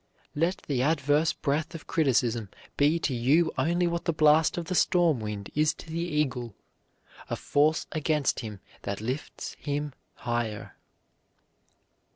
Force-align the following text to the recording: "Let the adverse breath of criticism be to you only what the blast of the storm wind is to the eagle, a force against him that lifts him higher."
"Let 0.33 0.63
the 0.67 0.81
adverse 0.81 1.31
breath 1.31 1.75
of 1.75 1.85
criticism 1.85 2.49
be 2.75 2.97
to 2.97 3.13
you 3.13 3.51
only 3.55 3.85
what 3.85 4.05
the 4.05 4.11
blast 4.11 4.57
of 4.57 4.65
the 4.65 4.73
storm 4.73 5.19
wind 5.19 5.51
is 5.53 5.75
to 5.75 5.85
the 5.91 5.99
eagle, 5.99 6.55
a 7.29 7.35
force 7.35 7.85
against 7.91 8.39
him 8.39 8.61
that 8.81 8.99
lifts 8.99 9.53
him 9.59 9.93
higher." 10.15 10.75